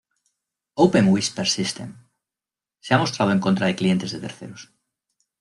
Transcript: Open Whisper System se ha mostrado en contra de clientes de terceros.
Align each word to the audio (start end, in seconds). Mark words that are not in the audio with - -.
Open 0.73 1.09
Whisper 1.11 1.45
System 1.47 1.95
se 2.79 2.95
ha 2.95 2.97
mostrado 2.97 3.31
en 3.33 3.39
contra 3.39 3.67
de 3.67 3.75
clientes 3.75 4.11
de 4.11 4.19
terceros. 4.19 4.71